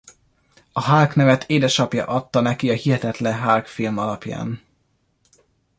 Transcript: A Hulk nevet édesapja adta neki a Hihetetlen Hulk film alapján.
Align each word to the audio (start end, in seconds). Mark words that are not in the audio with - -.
A 0.71 0.81
Hulk 0.89 1.15
nevet 1.15 1.43
édesapja 1.47 2.05
adta 2.05 2.41
neki 2.41 2.69
a 2.69 2.73
Hihetetlen 2.73 3.41
Hulk 3.41 3.65
film 3.67 3.97
alapján. 3.97 4.61